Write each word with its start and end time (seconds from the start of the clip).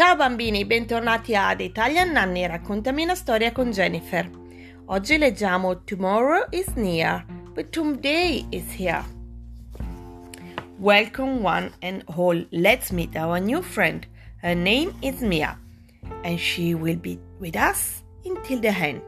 Ciao 0.00 0.16
bambini, 0.16 0.64
bentornati 0.64 1.34
ad 1.34 1.60
Italian 1.60 2.12
Nanny 2.12 2.46
Raccontami 2.46 3.02
una 3.02 3.14
storia 3.14 3.52
con 3.52 3.70
Jennifer. 3.70 4.30
Oggi 4.86 5.18
leggiamo 5.18 5.84
Tomorrow 5.84 6.46
is 6.52 6.68
near, 6.76 7.22
but 7.52 7.68
today 7.68 8.46
is 8.48 8.64
here. 8.72 9.04
Welcome 10.78 11.42
one 11.44 11.70
and 11.82 12.02
all. 12.16 12.46
Let's 12.50 12.92
meet 12.92 13.14
our 13.14 13.38
new 13.38 13.60
friend. 13.60 14.06
Her 14.40 14.54
name 14.54 14.94
is 15.02 15.20
Mia, 15.20 15.58
and 16.24 16.38
she 16.38 16.74
will 16.74 16.96
be 16.96 17.18
with 17.38 17.54
us 17.54 18.02
until 18.24 18.58
the 18.58 18.68
end. 18.68 19.02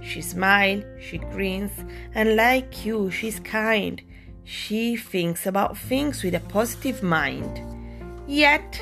She 0.00 0.22
smiles, 0.22 0.84
she 1.00 1.18
grins, 1.18 1.72
and 2.14 2.36
like 2.36 2.86
you, 2.86 3.10
she's 3.10 3.40
kind. 3.40 4.00
She 4.44 4.94
thinks 4.94 5.44
about 5.44 5.76
things 5.76 6.22
with 6.22 6.36
a 6.36 6.40
positive 6.48 7.02
mind. 7.02 7.60
Yet, 8.28 8.80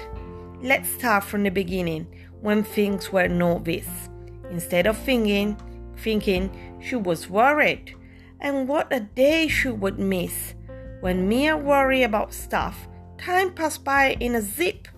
let's 0.65 0.89
start 0.89 1.23
from 1.23 1.43
the 1.43 1.51
beginning 1.51 2.07
when 2.41 2.65
things 2.65 3.13
were 3.13 3.29
not 3.29 3.67
this. 3.67 3.87
Instead 4.51 4.87
of 4.87 4.97
thinking, 4.97 5.59
thinking 5.99 6.51
she 6.83 6.97
was 6.97 7.29
worried, 7.29 7.95
and 8.41 8.67
what 8.67 8.91
a 8.91 9.01
day 9.01 9.47
she 9.47 9.69
would 9.69 9.99
miss. 9.99 10.55
When 11.01 11.29
Mia 11.29 11.55
worried 11.55 12.05
about 12.05 12.33
stuff, 12.33 12.89
time 13.19 13.53
passed 13.53 13.85
by 13.85 14.17
in 14.21 14.35
a 14.35 14.41
zip. 14.41 14.89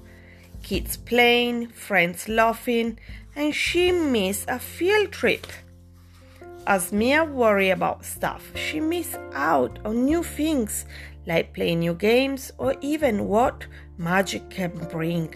Kids 0.63 0.97
playing, 0.97 1.69
friends 1.71 2.29
laughing, 2.29 3.01
and 3.35 3.53
she 3.53 3.91
missed 3.91 4.49
a 4.49 4.61
field 4.61 5.11
trip. 5.11 5.49
As 6.65 6.93
Mia 6.93 7.25
worried 7.25 7.71
about 7.71 8.05
stuff, 8.05 8.53
she 8.55 8.79
missed 8.79 9.19
out 9.35 9.81
on 9.85 10.05
new 10.05 10.23
things 10.23 10.87
like 11.27 11.55
playing 11.55 11.81
new 11.81 11.95
games 11.95 12.53
or 12.57 12.77
even 12.81 13.27
what 13.27 13.67
magic 13.99 14.49
can 14.49 14.71
bring. 14.93 15.35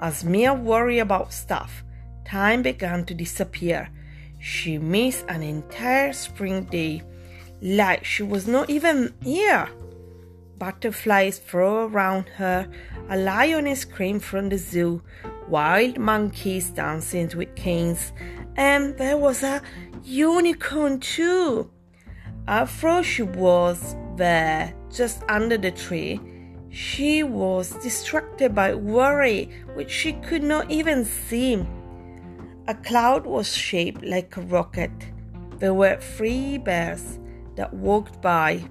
As 0.00 0.24
Mia 0.24 0.54
worried 0.54 1.00
about 1.00 1.32
stuff, 1.32 1.82
time 2.24 2.62
began 2.62 3.04
to 3.06 3.14
disappear. 3.14 3.90
She 4.38 4.78
missed 4.78 5.24
an 5.28 5.42
entire 5.42 6.12
spring 6.12 6.64
day, 6.64 7.02
like 7.60 8.04
she 8.04 8.22
was 8.22 8.46
not 8.46 8.70
even 8.70 9.12
here. 9.22 9.68
Butterflies 10.58 11.38
flew 11.38 11.86
around 11.86 12.28
her, 12.36 12.68
a 13.08 13.16
lioness 13.16 13.80
screamed 13.80 14.22
from 14.22 14.48
the 14.48 14.58
zoo, 14.58 15.02
wild 15.48 15.98
monkeys 15.98 16.70
dancing 16.70 17.30
with 17.36 17.54
canes, 17.56 18.12
and 18.56 18.96
there 18.98 19.16
was 19.16 19.42
a 19.42 19.62
unicorn 20.04 21.00
too. 21.00 21.70
After 22.46 23.02
she 23.02 23.22
was 23.22 23.96
there, 24.16 24.74
just 24.90 25.22
under 25.28 25.58
the 25.58 25.70
tree, 25.70 26.20
she 26.70 27.22
was 27.22 27.70
distracted 27.82 28.54
by 28.54 28.74
worry, 28.74 29.50
which 29.74 29.90
she 29.90 30.12
could 30.12 30.42
not 30.42 30.70
even 30.70 31.04
see. 31.04 31.66
A 32.66 32.74
cloud 32.74 33.24
was 33.24 33.54
shaped 33.54 34.04
like 34.04 34.36
a 34.36 34.42
rocket. 34.42 34.90
There 35.58 35.74
were 35.74 35.96
three 35.96 36.58
bears 36.58 37.18
that 37.56 37.72
walked 37.72 38.20
by. 38.20 38.62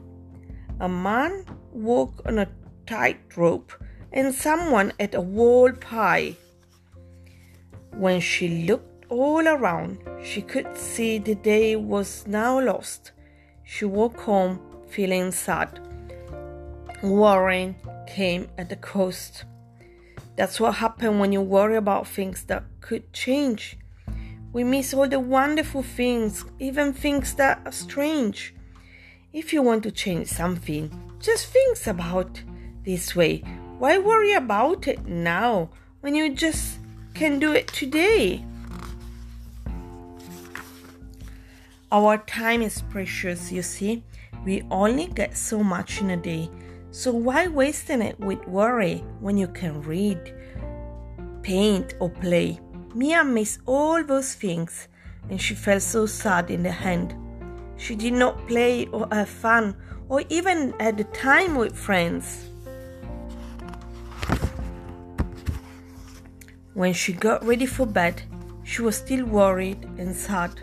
A 0.79 0.87
man 0.87 1.45
walked 1.71 2.25
on 2.27 2.39
a 2.39 2.47
tightrope, 2.85 3.73
and 4.13 4.33
someone 4.33 4.93
ate 4.99 5.15
a 5.15 5.21
wall 5.21 5.71
pie. 5.71 6.35
When 7.91 8.19
she 8.19 8.65
looked 8.65 9.05
all 9.09 9.47
around, 9.47 9.97
she 10.23 10.41
could 10.41 10.77
see 10.77 11.17
the 11.17 11.35
day 11.35 11.75
was 11.75 12.25
now 12.27 12.59
lost. 12.61 13.11
She 13.63 13.85
walked 13.85 14.19
home 14.19 14.59
feeling 14.87 15.31
sad. 15.31 15.79
Worrying 17.03 17.75
came 18.07 18.49
at 18.57 18.69
the 18.69 18.75
cost. 18.75 19.45
That's 20.35 20.59
what 20.59 20.75
happened 20.75 21.19
when 21.19 21.31
you 21.31 21.41
worry 21.41 21.77
about 21.77 22.07
things 22.07 22.43
that 22.45 22.63
could 22.81 23.13
change. 23.13 23.77
We 24.51 24.63
miss 24.63 24.93
all 24.93 25.07
the 25.07 25.19
wonderful 25.19 25.83
things, 25.83 26.43
even 26.59 26.93
things 26.93 27.35
that 27.35 27.61
are 27.65 27.71
strange. 27.71 28.55
If 29.31 29.53
you 29.53 29.61
want 29.61 29.83
to 29.83 29.91
change 29.91 30.29
something, 30.29 30.89
just 31.19 31.47
think 31.47 31.85
about 31.85 32.41
this 32.83 33.15
way. 33.15 33.43
Why 33.77 33.99
worry 33.99 34.33
about 34.33 34.87
it 34.87 35.05
now 35.05 35.69
when 36.01 36.15
you 36.15 36.33
just 36.33 36.79
can 37.13 37.37
do 37.37 37.53
it 37.53 37.67
today? 37.67 38.43
Our 41.91 42.17
time 42.17 42.63
is 42.63 42.81
precious, 42.89 43.51
you 43.51 43.61
see. 43.61 44.03
We 44.43 44.63
only 44.71 45.07
get 45.07 45.37
so 45.37 45.63
much 45.63 46.01
in 46.01 46.09
a 46.09 46.17
day. 46.17 46.49
So 46.97 47.11
why 47.11 47.45
wasting 47.45 48.01
it 48.01 48.19
with 48.19 48.47
worry 48.47 49.03
when 49.19 49.37
you 49.37 49.47
can 49.47 49.83
read, 49.83 50.33
paint, 51.43 51.93
or 51.99 52.09
play? 52.09 52.59
Mia 52.95 53.23
missed 53.23 53.59
all 53.67 54.03
those 54.03 54.33
things 54.33 54.87
and 55.29 55.39
she 55.39 55.53
felt 55.53 55.83
so 55.83 56.07
sad 56.07 56.49
in 56.49 56.63
the 56.63 56.73
end. 56.73 57.13
She 57.77 57.93
did 57.95 58.13
not 58.13 58.47
play 58.47 58.87
or 58.87 59.07
have 59.11 59.29
fun 59.29 59.75
or 60.09 60.23
even 60.29 60.73
at 60.79 60.97
the 60.97 61.03
time 61.03 61.53
with 61.53 61.77
friends. 61.77 62.49
When 66.73 66.93
she 66.93 67.13
got 67.13 67.45
ready 67.45 67.67
for 67.67 67.85
bed, 67.85 68.23
she 68.63 68.81
was 68.81 68.95
still 68.95 69.23
worried 69.23 69.83
and 69.99 70.15
sad 70.15 70.61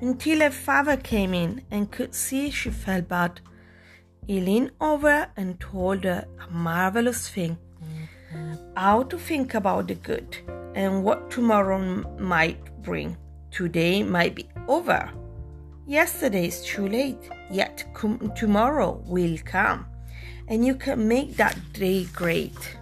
until 0.00 0.40
her 0.40 0.50
father 0.50 0.96
came 0.96 1.32
in 1.32 1.62
and 1.70 1.92
could 1.92 2.12
see 2.12 2.50
she 2.50 2.70
felt 2.70 3.06
bad. 3.06 3.40
He 4.30 4.40
leaned 4.40 4.70
over 4.80 5.26
and 5.36 5.58
told 5.58 6.04
her 6.04 6.24
a 6.40 6.48
marvelous 6.52 7.28
thing 7.28 7.58
how 8.76 9.02
to 9.02 9.18
think 9.18 9.54
about 9.54 9.88
the 9.88 9.96
good 9.96 10.36
and 10.76 11.02
what 11.02 11.32
tomorrow 11.32 11.80
might 12.16 12.60
bring. 12.80 13.16
Today 13.50 14.04
might 14.04 14.36
be 14.36 14.46
over. 14.68 15.10
Yesterday 15.84 16.46
is 16.46 16.64
too 16.64 16.86
late, 16.86 17.28
yet 17.50 17.84
com- 17.92 18.32
tomorrow 18.36 19.02
will 19.04 19.36
come, 19.44 19.84
and 20.46 20.64
you 20.64 20.76
can 20.76 21.08
make 21.08 21.36
that 21.36 21.58
day 21.72 22.04
great. 22.14 22.76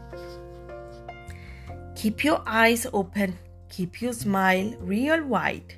Keep 1.96 2.24
your 2.24 2.42
eyes 2.46 2.86
open, 2.92 3.38
keep 3.70 4.02
your 4.02 4.12
smile 4.12 4.74
real 4.80 5.24
wide, 5.24 5.76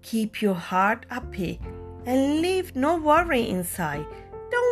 keep 0.00 0.40
your 0.40 0.54
heart 0.54 1.06
happy, 1.08 1.60
and 2.06 2.40
leave 2.40 2.76
no 2.76 2.96
worry 2.96 3.48
inside. 3.48 4.06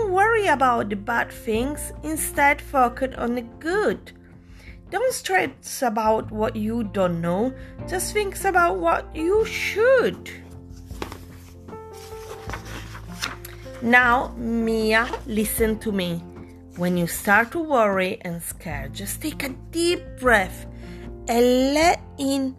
Worry 0.07 0.47
about 0.47 0.89
the 0.89 0.97
bad 0.97 1.31
things, 1.31 1.93
instead, 2.03 2.61
focus 2.61 3.15
on 3.19 3.35
the 3.35 3.43
good. 3.43 4.13
Don't 4.91 5.13
stress 5.13 5.83
about 5.83 6.31
what 6.31 6.55
you 6.55 6.85
don't 6.85 7.21
know, 7.21 7.53
just 7.89 8.13
think 8.13 8.43
about 8.45 8.79
what 8.79 9.15
you 9.15 9.45
should. 9.45 10.31
Now, 13.83 14.35
Mia, 14.39 15.09
listen 15.27 15.79
to 15.81 15.93
me. 15.93 16.23
When 16.77 16.97
you 16.97 17.07
start 17.07 17.53
to 17.53 17.59
worry 17.59 18.19
and 18.23 18.43
scare, 18.43 18.89
just 18.89 19.23
take 19.23 19.43
a 19.43 19.49
deep 19.71 20.01
breath 20.21 20.67
and 21.29 21.75
let 21.75 22.01
in 22.19 22.55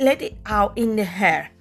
let 0.00 0.20
it 0.20 0.36
out 0.44 0.76
in 0.76 0.96
the 0.96 1.08
air. 1.08 1.53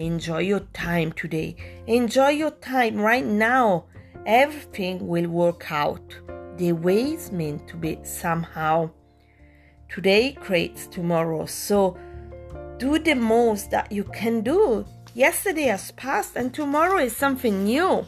Enjoy 0.00 0.38
your 0.38 0.60
time 0.72 1.12
today. 1.12 1.54
Enjoy 1.86 2.30
your 2.30 2.52
time 2.52 2.96
right 2.96 3.24
now. 3.24 3.84
Everything 4.24 5.06
will 5.06 5.28
work 5.28 5.70
out 5.70 6.16
the 6.56 6.72
way 6.72 7.02
it's 7.12 7.30
meant 7.30 7.68
to 7.68 7.76
be 7.76 7.98
somehow. 8.02 8.88
Today 9.90 10.32
creates 10.32 10.86
tomorrow, 10.86 11.44
so 11.44 11.98
do 12.78 12.98
the 12.98 13.14
most 13.14 13.70
that 13.72 13.92
you 13.92 14.04
can 14.04 14.40
do. 14.40 14.86
Yesterday 15.12 15.64
has 15.64 15.90
passed 15.92 16.34
and 16.34 16.54
tomorrow 16.54 16.96
is 16.96 17.14
something 17.14 17.64
new. 17.64 18.06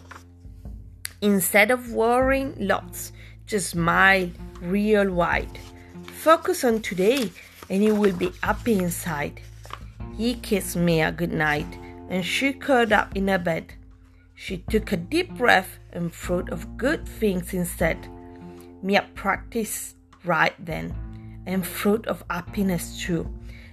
Instead 1.20 1.70
of 1.70 1.93
worrying 1.93 2.55
lots, 2.58 3.12
just 3.44 3.69
smile 3.69 4.31
real 4.62 5.12
wide. 5.12 5.58
Focus 6.06 6.64
on 6.64 6.81
today 6.81 7.31
and 7.69 7.84
you 7.84 7.94
will 7.94 8.16
be 8.16 8.32
happy 8.43 8.78
inside. 8.78 9.43
He 10.16 10.34
kissed 10.34 10.76
me 10.76 11.02
a 11.02 11.12
good 11.12 11.32
night 11.32 11.66
and 12.08 12.25
she 12.25 12.52
curled 12.52 12.93
up 12.93 13.16
in 13.16 13.28
her 13.28 13.38
bed. 13.38 13.75
She 14.34 14.58
took 14.58 14.93
a 14.93 14.96
deep 14.96 15.34
breath 15.34 15.78
and 15.93 16.12
thought 16.12 16.50
of 16.50 16.76
good 16.76 17.06
things 17.06 17.54
instead. 17.54 18.08
Mia 18.82 19.06
practiced 19.14 19.96
right 20.25 20.54
then 20.58 20.94
and 21.46 21.64
thought 21.66 22.06
of 22.06 22.25
happiness 22.28 23.00
too. 23.00 23.28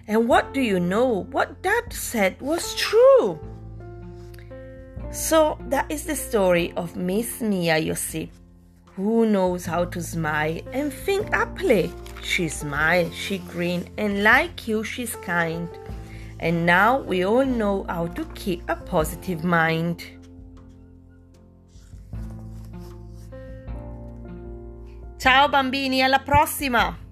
And 0.08 0.28
what 0.28 0.54
do 0.54 0.62
you 0.62 0.80
know? 0.80 1.26
What 1.32 1.62
Dad 1.62 1.94
said 1.94 2.40
was 2.42 2.76
true. 2.76 3.40
So 5.12 5.58
that 5.70 5.92
is 5.92 6.06
the 6.06 6.16
story 6.16 6.74
of 6.76 6.96
Miss 6.96 7.42
Mia, 7.42 7.78
you 7.78 7.96
see. 7.96 8.32
Who 8.96 9.26
knows 9.26 9.66
how 9.66 9.86
to 9.86 10.02
smile 10.02 10.60
and 10.74 10.94
think 10.94 11.34
happily? 11.34 11.92
She 12.22 12.50
smiled, 12.50 13.14
she 13.14 13.38
grinned, 13.38 13.90
and 13.98 14.24
like 14.24 14.68
you, 14.68 14.84
she's 14.84 15.16
kind. 15.16 15.70
And 16.40 16.66
now 16.66 17.00
we 17.00 17.26
all 17.26 17.46
know 17.46 17.86
how 17.90 18.08
to 18.08 18.26
keep 18.34 18.64
a 18.70 18.76
positive 18.76 19.44
mind. 19.44 20.04
Ciao 25.18 25.50
bambini, 25.50 26.02
alla 26.02 26.20
prossima! 26.20 27.09